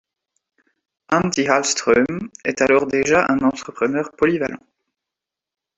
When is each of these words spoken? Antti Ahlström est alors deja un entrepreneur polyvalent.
Antti 1.11 1.47
Ahlström 1.47 2.31
est 2.43 2.61
alors 2.63 2.87
deja 2.87 3.23
un 3.29 3.37
entrepreneur 3.37 4.09
polyvalent. 4.17 4.57